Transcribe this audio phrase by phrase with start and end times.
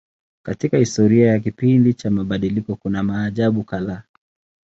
[0.45, 4.03] Katika historia ya kipindi cha mabadiliko kuna maajabu kadhaa.